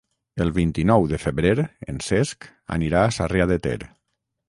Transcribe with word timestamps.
El 0.45 0.53
vint-i-nou 0.55 1.05
de 1.11 1.19
febrer 1.27 1.53
en 1.67 2.01
Cesc 2.09 2.51
anirà 2.81 3.07
a 3.11 3.15
Sarrià 3.19 3.51
de 3.57 3.63
Ter. 3.69 3.81